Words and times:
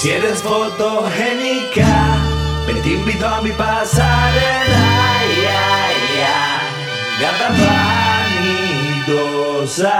Si 0.00 0.08
eres 0.08 0.40
fotogénica, 0.42 2.16
ven 2.66 2.80
te 2.80 2.88
invito 2.88 3.26
a 3.26 3.42
mi 3.42 3.52
pasarela. 3.52 4.86
Ya, 5.42 5.92
ya, 6.16 6.40
gata 7.20 7.50
vanidosa. 9.04 9.98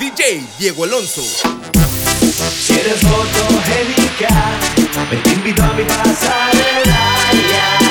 DJ 0.00 0.48
Diego 0.58 0.84
Alonso. 0.84 1.20
Si 1.20 2.72
eres 2.72 3.00
fotogénica, 3.02 4.30
ven 5.10 5.22
te 5.22 5.30
invito 5.34 5.62
a 5.62 5.74
mi 5.74 5.84
pasarela. 5.84 7.02
Ya, 7.52 7.83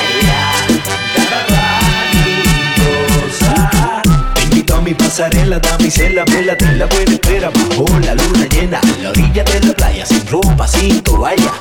mi 4.94 4.96
pasarela, 4.96 5.60
damisela, 5.60 6.24
vela, 6.26 6.56
te 6.56 6.72
la 6.74 6.86
buena 6.86 7.14
espera 7.14 7.50
bajo 7.50 7.86
la 8.00 8.14
luna 8.16 8.46
llena, 8.50 8.80
a 8.80 9.02
la 9.02 9.10
orilla 9.10 9.44
de 9.44 9.60
la 9.68 9.74
playa, 9.74 10.06
sin 10.06 10.26
ropa, 10.28 10.68
sin 10.68 11.02
toalla. 11.02 11.54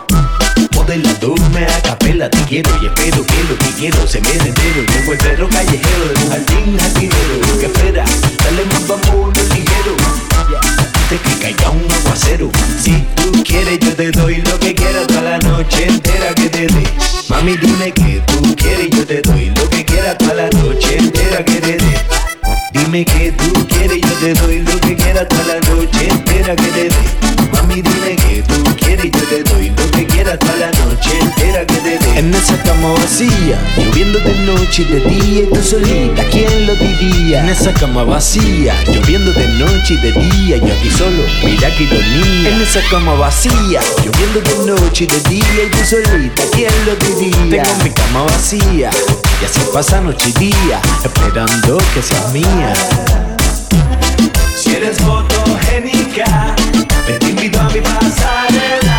Modelándome 0.75 1.65
a 1.65 1.83
capela, 1.83 2.29
te 2.29 2.39
quiero 2.45 2.71
y 2.83 2.87
espero 2.87 3.25
que 3.25 3.45
lo 3.49 3.57
que 3.59 3.71
quiero 3.79 4.07
se 4.07 4.21
me 4.21 4.33
entero. 4.33 4.83
Llevo 4.89 5.13
el 5.13 5.19
perro 5.19 5.49
callejero 5.49 6.05
de 6.09 6.25
un 6.25 6.31
jardín 6.31 6.79
jardinero. 6.79 7.59
Que 7.61 7.67
espera, 7.67 8.05
dale 8.45 8.65
más 8.67 8.87
vamos 8.89 9.37
ligero. 9.55 9.97
Antes 10.79 11.21
que 11.21 11.43
caiga 11.43 11.71
un 11.71 11.91
aguacero. 11.91 12.51
Si 12.83 13.05
tú 13.17 13.45
quieres, 13.45 13.79
yo 13.81 13.95
te 13.95 14.11
doy 14.11 14.43
lo 14.43 14.59
que 14.59 14.75
quieras 14.75 15.07
toda 15.07 15.23
la 15.23 15.39
noche 15.39 15.87
entera 15.87 16.35
que 16.35 16.49
te 16.49 16.67
dé. 16.67 16.85
Mami, 17.29 17.57
dime 17.57 17.93
que 17.93 18.23
tú 18.27 18.57
quieres, 18.57 18.91
yo 18.91 19.07
te 19.07 19.23
doy 19.23 19.53
lo 19.57 19.69
que 19.71 19.85
quieras 19.85 20.19
toda 20.19 20.35
la 20.35 20.51
noche 20.51 20.99
entera 20.99 21.45
que 21.45 21.61
te 21.61 21.77
dé. 21.77 22.22
Dime 22.73 23.05
que 23.05 23.33
tú 23.33 23.67
quieres, 23.69 24.01
yo 24.01 24.13
te 24.21 24.35
doy 24.35 24.61
lo 24.61 24.81
que 24.81 24.97
quieras 24.97 25.29
toda 25.29 25.45
la 25.45 25.61
noche 25.69 26.09
entera 26.09 26.57
que 26.57 26.69
te 26.69 26.85
dé. 26.85 26.91
Mami, 27.53 27.83
dime 27.83 28.17
que 28.17 28.43
tú 28.43 28.65
quieres, 28.77 29.11
yo 29.13 29.23
te 29.29 29.43
doy 29.43 29.71
lo 29.71 29.91
que 29.91 30.07
quieras 30.07 30.39
toda 30.39 30.57
la 30.57 30.71
noche 30.85 31.11
entera 31.21 31.67
que 31.67 31.75
te 31.75 31.99
dé. 31.99 32.19
En 32.19 32.35
esa 32.35 32.57
cama 32.63 32.93
vacía, 32.95 33.59
lloviendo 33.77 34.19
de 34.21 34.35
noche 34.47 34.83
y 34.83 34.85
de 34.87 35.01
día 35.01 35.43
y 35.43 35.47
tú 35.47 35.63
solita, 35.63 36.25
¿quién 36.31 36.67
lo 36.67 36.75
diría? 36.77 37.43
En 37.43 37.51
esa 37.51 37.75
cama 37.75 38.05
vacía, 38.05 38.75
lloviendo 38.87 39.33
de 39.33 39.49
noche 39.49 39.95
y 39.95 39.97
de 39.99 40.13
día, 40.13 40.57
yo 40.57 40.73
aquí 40.73 40.91
solo, 40.91 41.23
mira 41.45 41.75
que 41.77 41.85
ironía. 41.85 42.49
En 42.49 42.63
esa 42.63 42.81
cama 42.91 43.15
vacía, 43.15 43.81
lloviendo 44.03 44.41
de 44.41 44.73
noche 44.73 45.05
y 45.05 45.07
de 45.09 45.21
día 45.29 45.65
y 45.67 45.71
tú 45.71 45.85
solita, 45.85 46.43
¿quién 46.53 46.73
lo 46.87 46.95
diría? 46.97 47.63
Tengo 47.63 47.85
mi 47.85 47.91
cama 47.91 48.23
vacía, 48.23 48.91
y 49.43 49.45
así 49.45 49.61
pasa 49.73 50.01
noche 50.01 50.29
y 50.29 50.33
día, 50.33 50.81
esperando 51.05 51.79
que 51.93 52.03
seas 52.03 52.33
mía. 52.33 52.73
Si 54.57 54.77
eres 54.77 54.99
fotogénica, 54.99 56.55
te 57.07 57.29
invito 57.29 57.61
a 57.61 57.65
mi 57.71 57.81
pasarela. 57.81 58.92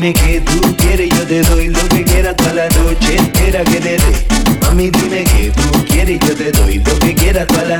Dime 0.00 0.14
que 0.14 0.40
tú 0.40 0.76
quieres, 0.78 1.10
yo 1.10 1.26
te 1.26 1.42
doy 1.42 1.68
lo 1.68 1.88
que 1.90 2.02
quieras 2.04 2.34
toda 2.34 2.54
la 2.54 2.68
noche 2.70 3.18
entera 3.18 3.62
que 3.64 3.80
te 3.80 3.98
dé. 3.98 4.26
Mami, 4.62 4.88
dime 4.88 5.24
que 5.24 5.50
tú 5.50 5.84
quieres, 5.84 6.18
yo 6.20 6.34
te 6.34 6.50
doy 6.52 6.78
lo 6.78 6.98
que 7.00 7.14
quieras 7.14 7.46
toda 7.48 7.64
la 7.64 7.79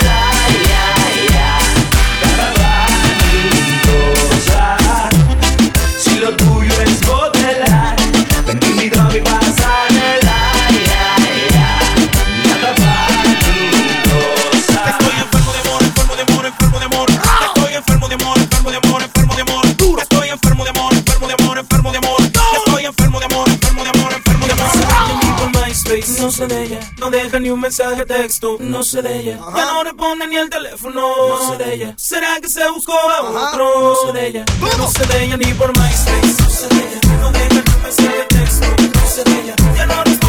Deja 27.31 27.39
ni 27.39 27.49
un 27.49 27.61
mensaje 27.61 27.95
de 27.95 28.05
texto, 28.05 28.57
no 28.59 28.83
sé 28.83 29.01
de 29.01 29.19
ella. 29.19 29.39
Ya 29.55 29.65
no 29.65 29.83
responde 29.83 30.27
ni 30.27 30.35
el 30.35 30.49
teléfono, 30.49 31.01
no 31.29 31.51
sé 31.51 31.63
de 31.63 31.73
ella. 31.73 31.93
¿Será 31.97 32.39
que 32.41 32.49
se 32.49 32.69
buscó 32.71 32.91
a 32.91 33.21
otro? 33.21 33.81
No 33.81 33.95
sé 33.95 34.19
de 34.19 34.27
ella. 34.27 34.45
No 34.77 34.87
sé 34.87 35.05
de 35.05 35.23
ella 35.23 35.37
ni 35.37 35.53
por 35.53 35.69
MySpace, 35.69 36.43
no 36.43 36.49
sé 36.49 36.67
de 36.67 36.75
ella. 36.75 36.99
No 37.21 37.31
deja 37.31 37.47
ni 37.49 37.73
un 37.73 37.83
mensaje 37.83 38.17
de 38.17 38.25
texto, 38.25 38.65
no 38.95 39.07
sé 39.07 39.23
de 39.23 39.41
ella. 39.41 39.55
Ya 39.77 39.85
no 39.85 40.03
responde 40.03 40.20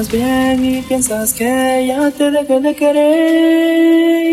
estás 0.00 0.12
bien 0.12 0.64
y 0.64 0.82
piensas 0.82 1.32
que 1.32 1.86
ya 1.88 2.08
te 2.12 2.30
dejé 2.30 2.60
de 2.60 2.74
querer. 2.76 4.28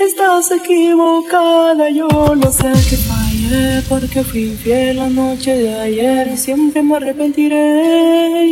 Estás 0.00 0.50
equivocada, 0.52 1.90
yo 1.90 2.08
lo 2.08 2.50
sé 2.50 2.72
que 2.88 2.96
fallé 2.96 3.82
porque 3.90 4.24
fui 4.24 4.44
infiel 4.52 4.96
la 4.96 5.08
noche 5.10 5.54
de 5.54 5.78
ayer 5.78 6.28
y 6.32 6.38
siempre 6.38 6.82
me 6.82 6.96
arrepentiré. 6.96 8.46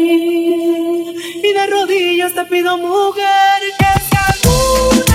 Y 1.48 1.52
de 1.56 1.66
rodillas 1.66 2.34
te 2.34 2.44
pido, 2.44 2.76
mujer, 2.76 3.62
que 3.78 3.86
te 4.10 5.09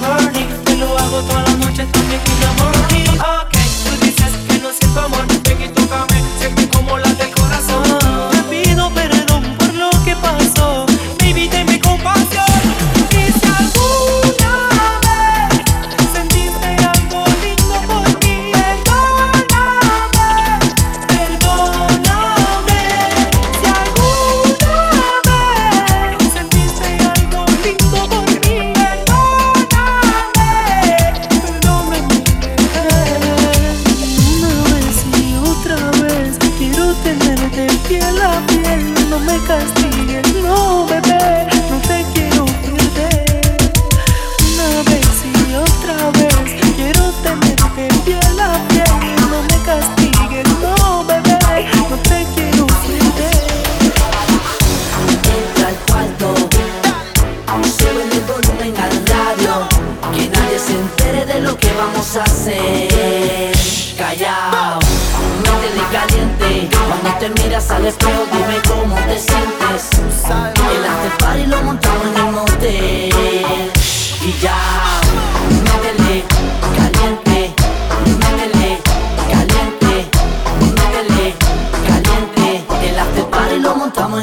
Burning, 0.00 0.64
te 0.64 0.76
lo 0.76 0.98
hago 0.98 1.20
toda 1.22 1.42
la 1.42 1.56
noche, 1.56 1.86
amor. 2.46 2.93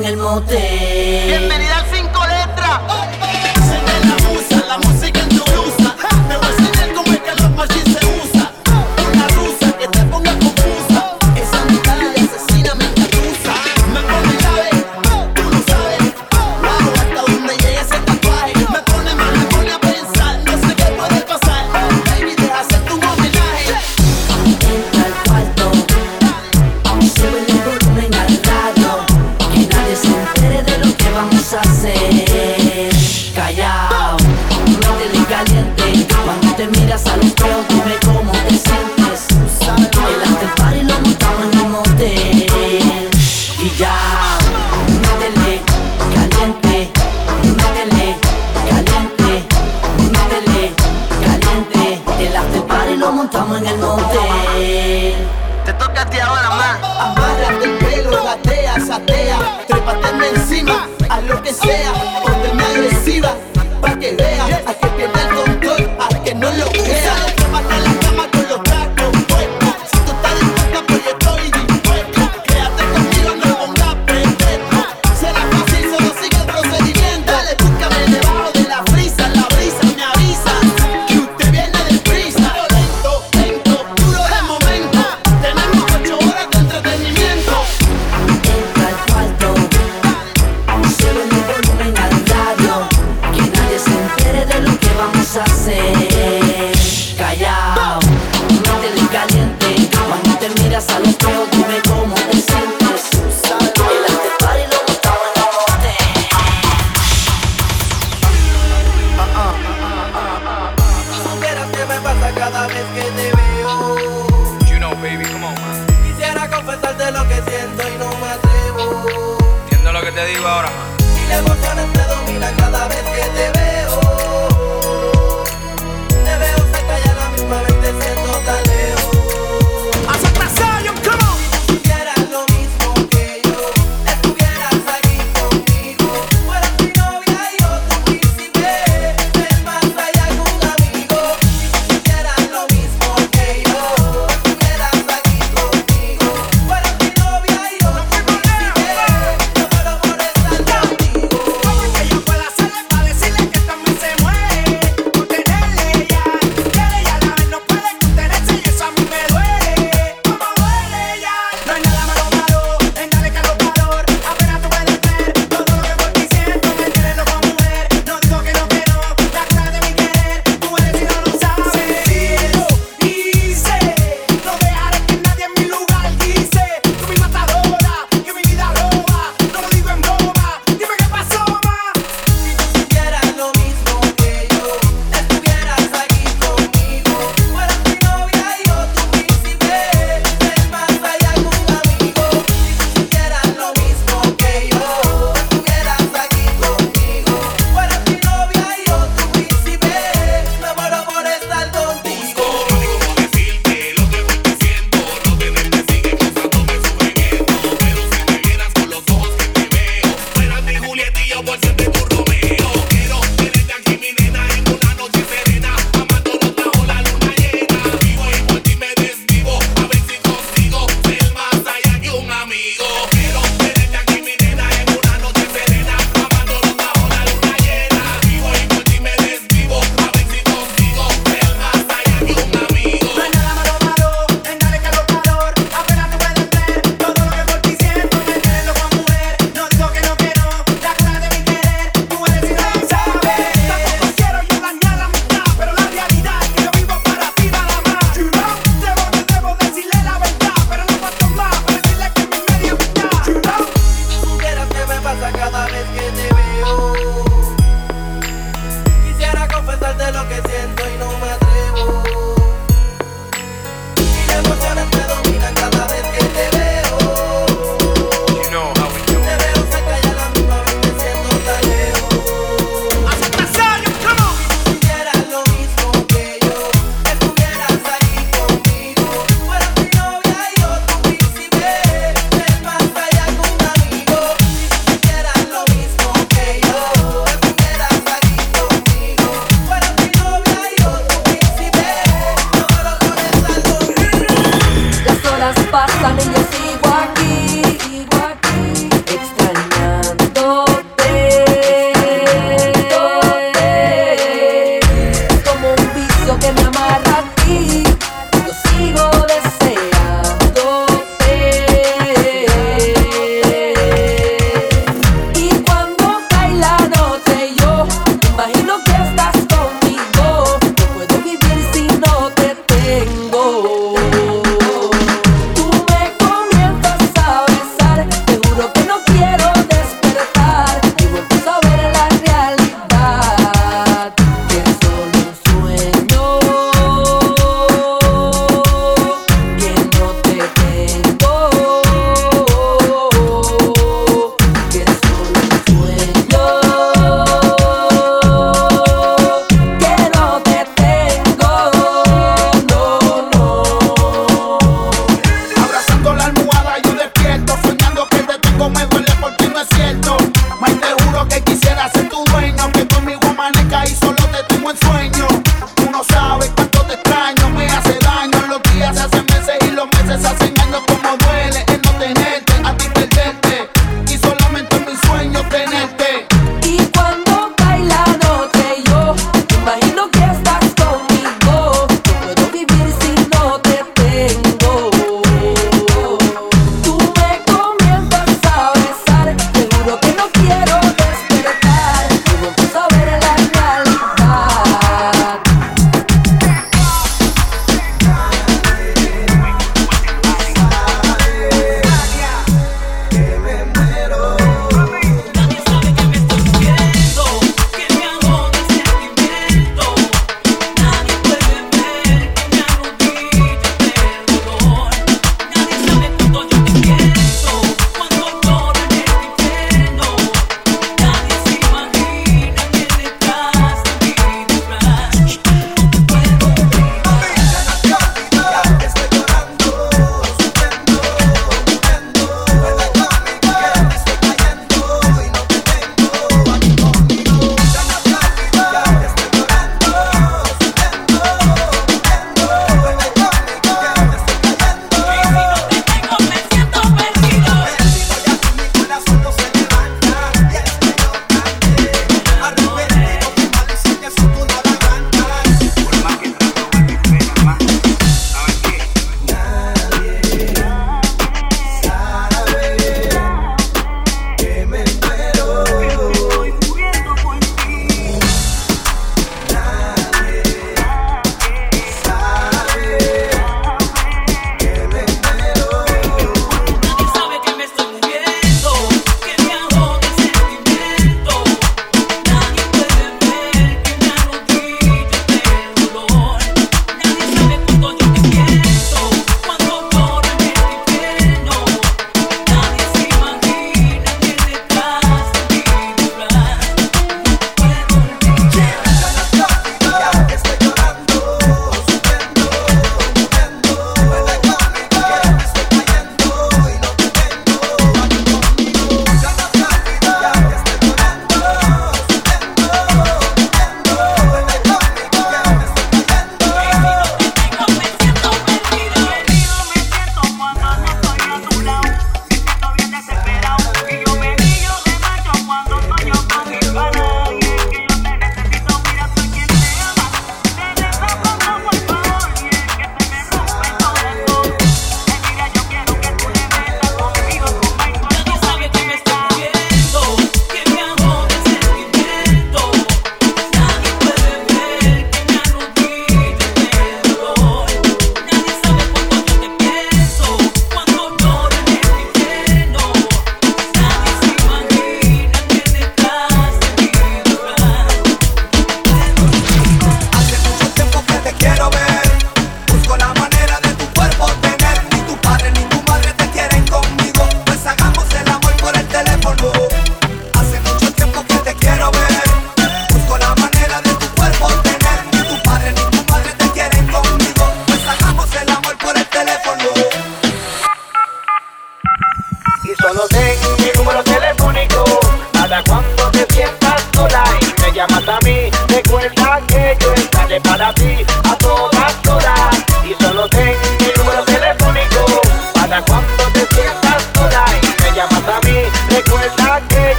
en 0.00 0.06
el 0.06 0.16
motel. 0.16 1.26
Bienvenida 1.26 1.79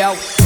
Yo, 0.00 0.39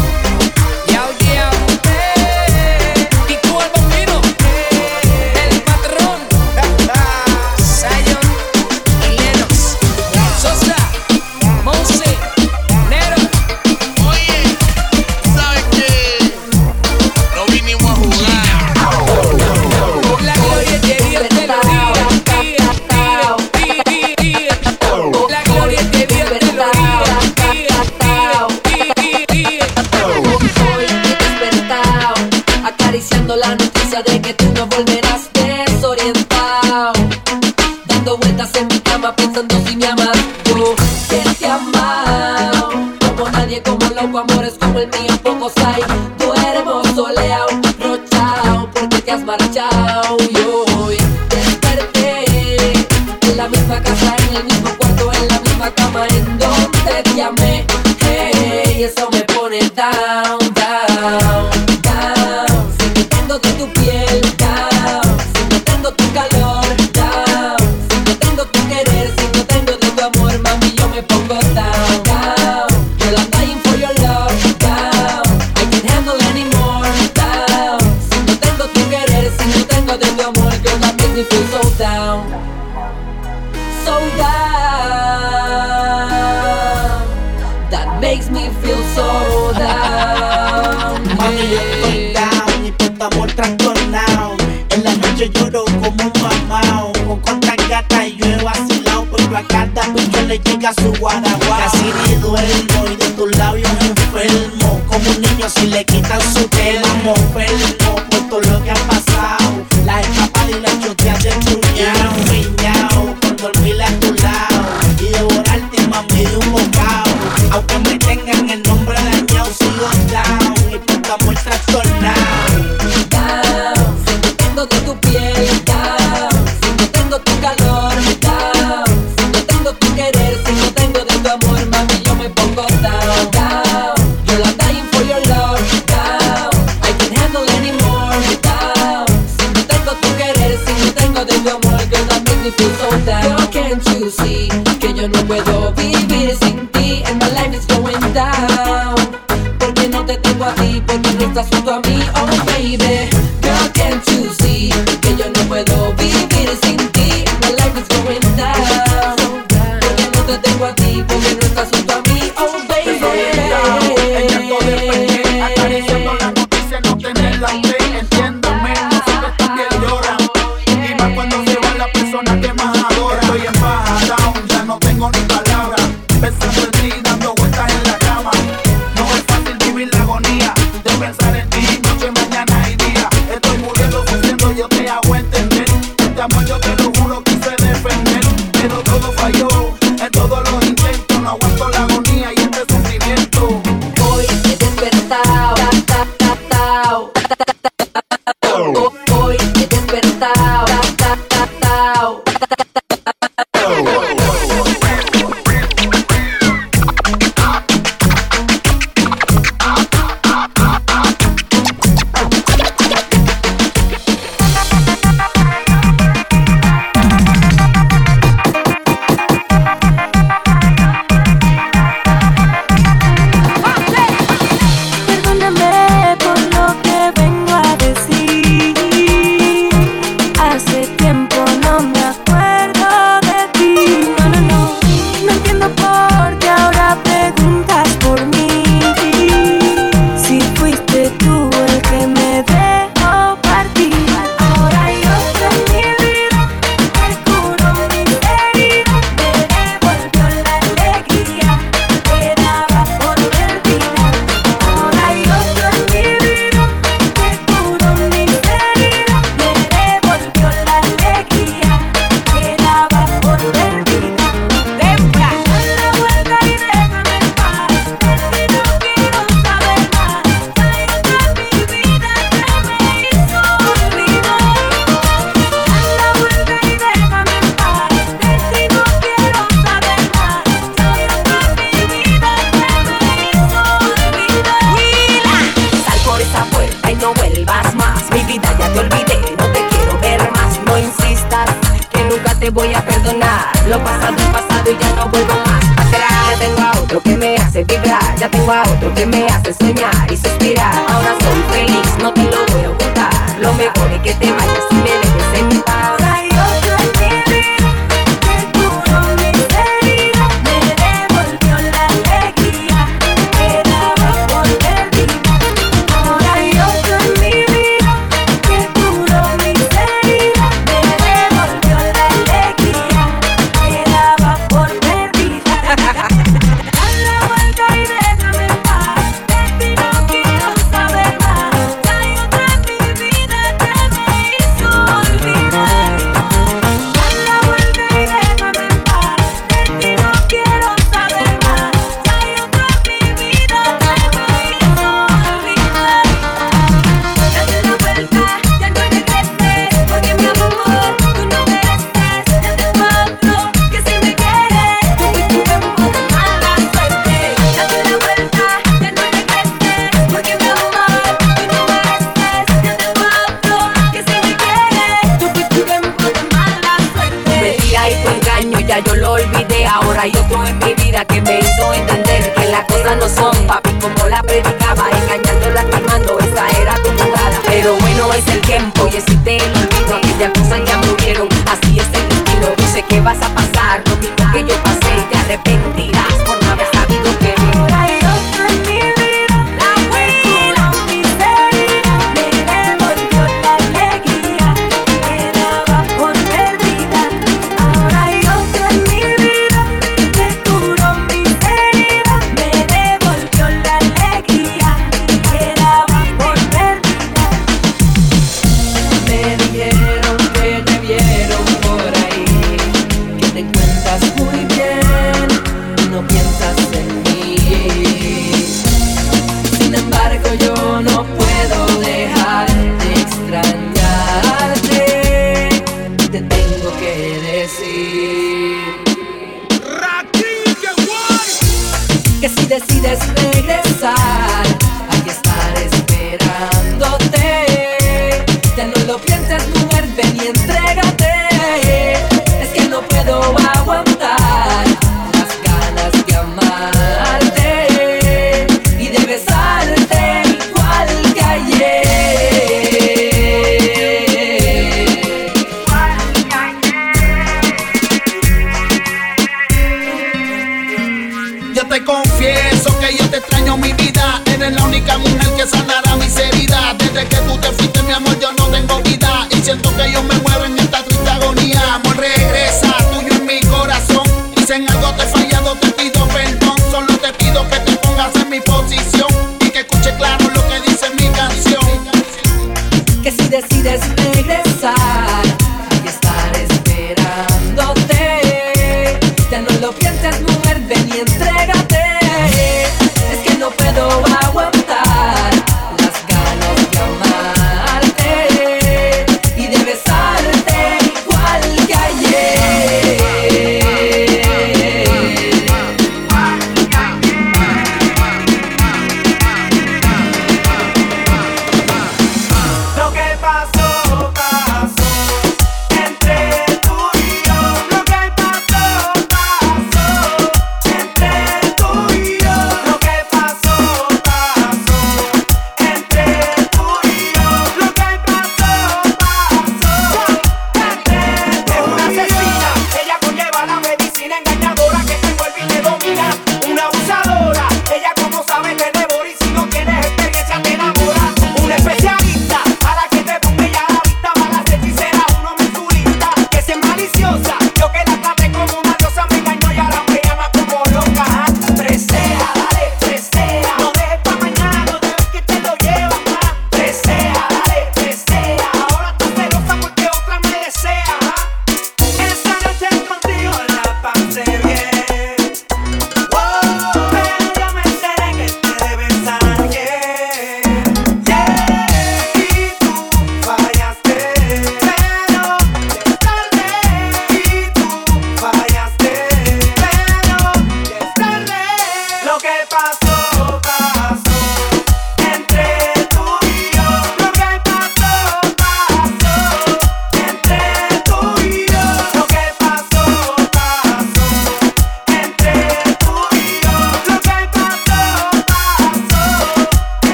En 94.71 94.85
la 94.85 94.95
noche 94.95 95.31
lloro 95.35 95.65
como 95.65 95.89
un 95.89 96.13
mamao. 96.23 96.93
Con 97.07 97.21
cuantas 97.21 97.57
gatas 97.69 98.07
yo 98.17 98.27
he 98.27 98.43
vacilado, 98.43 99.07
pero 99.17 99.37
a 99.37 99.43
cada 99.43 99.89
bicho 99.89 100.23
le 100.23 100.39
llega 100.39 100.73
su 100.75 100.93
guaraguá. 101.01 101.59
Casi 101.59 101.93
ni 102.09 102.15
duermo 102.17 102.85
y 102.93 102.97
de 102.97 103.09
tus 103.11 103.37
labios 103.37 103.71
enfermo. 103.81 104.81
Como 104.89 105.11
un 105.11 105.21
niño 105.21 105.49
si 105.49 105.67
le 105.67 105.85
quitan 105.85 106.21
su 106.21 106.49
telmo. 106.49 107.15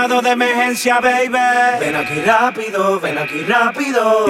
Llamado 0.00 0.22
de 0.22 0.30
emergencia, 0.30 0.98
baby. 1.00 1.38
Ven 1.78 1.96
aquí 1.96 2.22
rápido, 2.22 2.98
ven 3.00 3.18
aquí 3.18 3.44
rápido. 3.44 4.24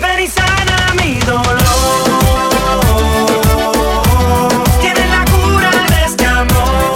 Ven 0.00 0.20
y 0.20 0.26
sana 0.26 0.94
mi 0.94 1.18
dolor. 1.20 1.58
Tienes 4.80 5.10
la 5.10 5.24
cura 5.26 5.70
de 5.90 6.04
este 6.06 6.24
amor. 6.24 6.94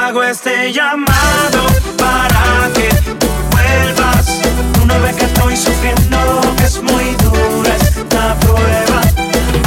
Hago 0.00 0.22
este 0.22 0.72
llamado 0.72 1.66
para 1.98 2.70
que 2.74 2.88
tú 3.18 3.28
vuelvas. 3.50 4.40
No 4.86 5.00
ves 5.02 5.16
que 5.16 5.24
estoy 5.24 5.56
sufriendo, 5.56 6.40
que 6.56 6.64
es 6.64 6.82
muy 6.82 7.14
dura 7.16 7.76
esta 7.76 8.34
prueba. 8.40 9.02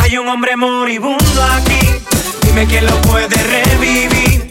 Hay 0.01 0.17
un 0.17 0.27
hombre 0.27 0.55
moribundo 0.55 1.43
aquí, 1.57 1.79
dime 2.41 2.65
quién 2.65 2.87
lo 2.87 2.95
puede 3.03 3.35
revivir. 3.35 4.48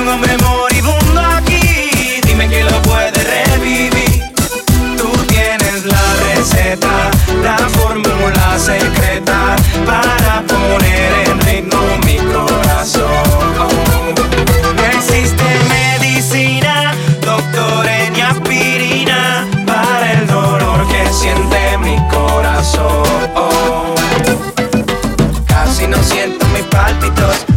Un 0.00 0.08
hombre 0.08 0.34
moribundo 0.38 1.20
aquí, 1.20 2.20
dime 2.26 2.48
quién 2.48 2.64
lo 2.64 2.80
puede 2.82 3.12
revivir. 3.22 4.32
Tú 4.96 5.10
tienes 5.28 5.84
la 5.84 6.14
receta, 6.34 7.10
la 7.42 7.58
fórmula 7.68 8.58
secreta 8.58 9.56
para 9.84 10.42
poner 10.46 11.28
en 11.28 11.40
ritmo 11.40 11.98
mi 12.06 12.16
corazón. 12.32 13.10
Medicina, 15.68 16.94
doctor 17.20 17.86
aspirina 18.22 19.46
para 19.66 20.12
el 20.12 20.26
dolor 20.26 20.88
que 20.88 21.12
siente 21.12 21.76
mi 21.76 21.96
corazón. 22.08 23.04
Casi 25.46 25.86
no 25.86 26.02
siento 26.02 26.46
mis 26.54 26.64
pálpitos. 26.64 27.49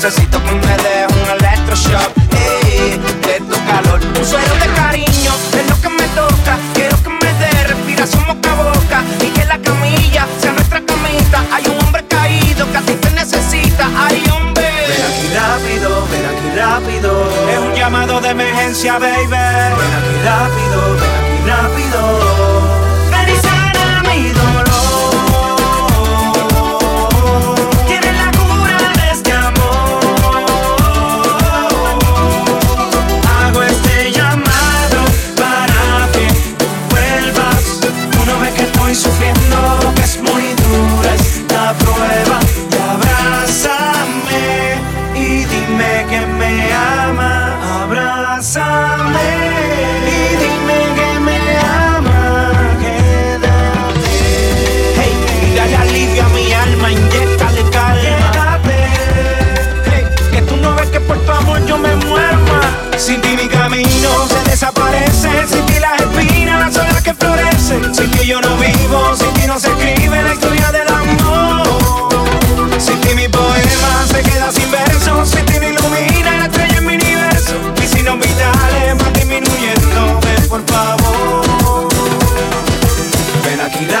Necesito 0.00 0.40
que 0.44 0.52
me 0.52 0.76
dé 0.76 1.06
un 1.10 1.28
electroshock. 1.28 2.12
ey, 2.30 3.00
de 3.26 3.40
tu 3.40 3.56
calor. 3.66 3.98
Un 4.16 4.24
suero 4.24 4.54
de 4.54 4.68
cariño 4.76 5.32
es 5.58 5.68
lo 5.68 5.80
que 5.82 5.88
me 5.88 6.06
toca. 6.14 6.56
Quiero 6.72 7.02
que 7.02 7.08
me 7.08 7.32
dé 7.40 7.50
respiración 7.64 8.24
boca 8.28 8.52
a 8.52 8.62
boca. 8.62 9.02
Y 9.20 9.26
que 9.30 9.44
la 9.44 9.58
camilla 9.58 10.28
sea 10.40 10.52
nuestra 10.52 10.80
camita. 10.82 11.42
Hay 11.52 11.64
un 11.66 11.84
hombre 11.84 12.04
caído 12.06 12.70
que 12.70 12.78
a 12.78 12.82
ti 12.82 12.92
te 12.92 13.10
necesita. 13.10 13.90
Hay 13.98 14.22
hombre. 14.30 14.70
Ven 14.86 15.02
aquí 15.02 15.26
rápido, 15.34 16.06
ven 16.12 16.26
aquí 16.30 16.48
rápido. 16.56 17.10
Es 17.50 17.58
un 17.58 17.74
llamado 17.74 18.20
de 18.20 18.28
emergencia, 18.28 19.00
baby. 19.00 19.26
Ven 19.26 19.92
aquí 19.98 20.16
rápido, 20.24 20.67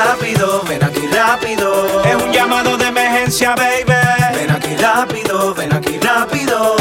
rápido, 0.08 0.62
ven 0.66 0.82
aquí 0.82 1.06
rápido. 1.08 2.02
Es 2.02 2.14
un 2.16 2.32
llamado 2.32 2.78
de 2.78 2.86
emergencia, 2.86 3.54
baby. 3.54 3.92
Ven 4.34 4.50
aquí 4.50 4.74
rápido, 4.76 5.54
ven 5.54 5.72
aquí 5.72 5.98
rápido. 5.98 6.77